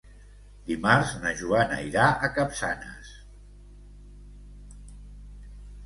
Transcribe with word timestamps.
Dimarts 0.69 1.11
na 1.25 1.33
Joana 1.41 1.77
irà 1.89 2.07
a 2.11 2.31
Capçanes. 2.39 3.13